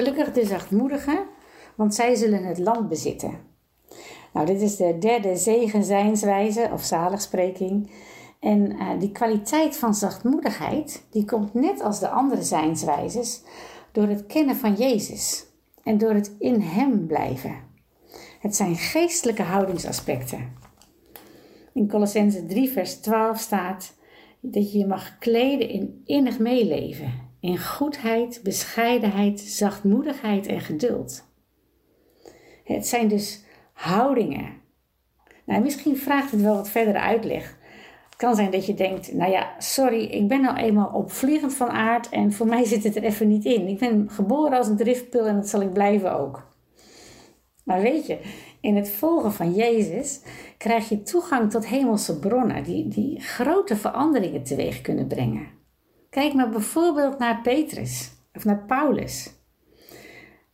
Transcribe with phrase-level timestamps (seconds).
[0.00, 1.26] Gelukkig de zachtmoedigen,
[1.74, 3.38] want zij zullen het land bezitten.
[4.32, 7.90] Nou, dit is de derde zegenzijnswijze of zaligspreking.
[8.38, 13.42] En uh, die kwaliteit van zachtmoedigheid, die komt net als de andere zijnswijzes
[13.92, 15.46] door het kennen van Jezus
[15.82, 17.56] en door het in Hem blijven.
[18.38, 20.52] Het zijn geestelijke houdingsaspecten.
[21.72, 23.94] In Colossense 3, vers 12 staat
[24.40, 31.24] dat je je mag kleden in innig meeleven, in goedheid, bescheidenheid, zachtmoedigheid en geduld.
[32.64, 34.52] Het zijn dus houdingen.
[35.44, 37.58] Nou, misschien vraagt het wel wat verder uitleg.
[38.04, 41.68] Het kan zijn dat je denkt, nou ja, sorry, ik ben nou eenmaal opvliegend van
[41.68, 43.68] aard en voor mij zit het er even niet in.
[43.68, 46.48] Ik ben geboren als een driftpil en dat zal ik blijven ook.
[47.64, 48.18] Maar weet je,
[48.60, 50.20] in het volgen van Jezus
[50.58, 55.59] krijg je toegang tot hemelse bronnen die, die grote veranderingen teweeg kunnen brengen.
[56.10, 59.32] Kijk maar bijvoorbeeld naar Petrus of naar Paulus.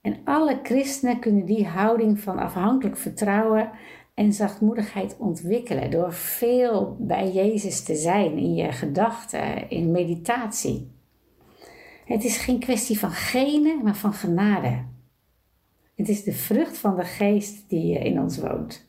[0.01, 3.71] En alle christenen kunnen die houding van afhankelijk vertrouwen
[4.15, 10.91] en zachtmoedigheid ontwikkelen door veel bij Jezus te zijn in je gedachten, in meditatie.
[12.05, 14.85] Het is geen kwestie van genen, maar van genade.
[15.95, 18.89] Het is de vrucht van de geest die in ons woont.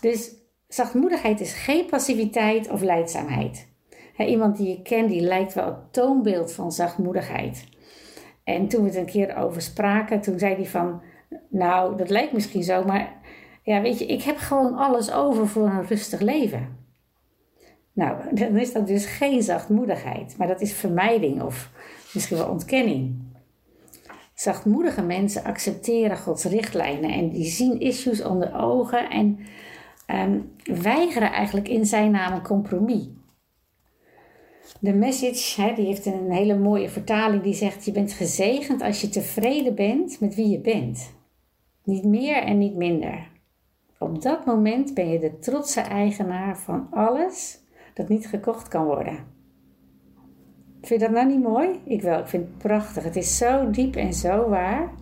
[0.00, 0.34] Dus
[0.68, 3.68] zachtmoedigheid is geen passiviteit of leidzaamheid.
[4.26, 7.64] Iemand die je kent, die lijkt wel het toonbeeld van zachtmoedigheid.
[8.44, 11.02] En toen we het een keer over spraken, toen zei hij van,
[11.48, 13.12] nou, dat lijkt misschien zo, maar
[13.62, 16.76] ja, weet je, ik heb gewoon alles over voor een rustig leven.
[17.92, 21.70] Nou, dan is dat dus geen zachtmoedigheid, maar dat is vermijding of
[22.14, 23.26] misschien wel ontkenning.
[24.34, 29.38] Zachtmoedige mensen accepteren Gods richtlijnen en die zien issues onder ogen en
[30.06, 33.08] um, weigeren eigenlijk in zijn naam een compromis.
[34.80, 39.08] De message die heeft een hele mooie vertaling die zegt: Je bent gezegend als je
[39.08, 41.16] tevreden bent met wie je bent.
[41.84, 43.30] Niet meer en niet minder.
[43.98, 47.60] Op dat moment ben je de trotse eigenaar van alles
[47.94, 49.36] dat niet gekocht kan worden.
[50.80, 51.80] Vind je dat nou niet mooi?
[51.84, 53.04] Ik wel, ik vind het prachtig.
[53.04, 54.92] Het is zo diep en zo waar.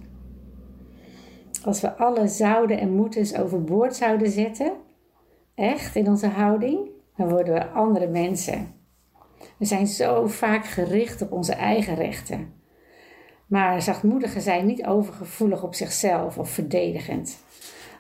[1.65, 4.73] Als we alle zouden en moetens overboord zouden zetten,
[5.55, 8.76] echt in onze houding, dan worden we andere mensen.
[9.57, 12.53] We zijn zo vaak gericht op onze eigen rechten.
[13.47, 17.39] Maar zachtmoedigen zijn niet overgevoelig op zichzelf of verdedigend.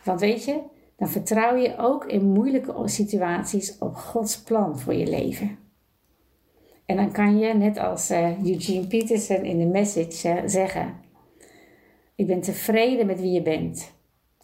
[0.04, 0.60] Want weet je,
[0.96, 5.58] dan vertrouw je ook in moeilijke situaties op Gods plan voor je leven.
[6.86, 10.94] En dan kan je, net als uh, Eugene Peterson in de message, uh, zeggen:
[12.14, 13.92] Ik ben tevreden met wie je bent.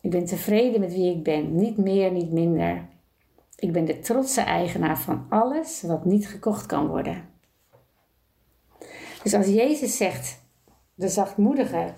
[0.00, 2.88] Ik ben tevreden met wie ik ben, niet meer, niet minder.
[3.56, 7.28] Ik ben de trotse eigenaar van alles wat niet gekocht kan worden.
[9.22, 10.42] Dus als Jezus zegt:
[10.94, 11.94] De zachtmoedigen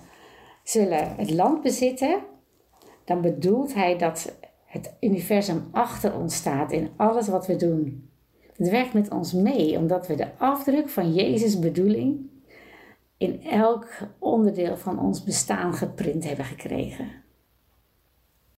[0.62, 2.20] zullen het land bezitten,
[3.04, 8.10] dan bedoelt hij dat het universum achter ons staat in alles wat we doen.
[8.56, 12.30] Het werkt met ons mee, omdat we de afdruk van Jezus' bedoeling
[13.16, 13.88] in elk
[14.18, 17.23] onderdeel van ons bestaan geprint hebben gekregen.